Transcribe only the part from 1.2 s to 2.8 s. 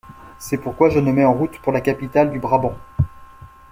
en route pour la capitale du Brabant.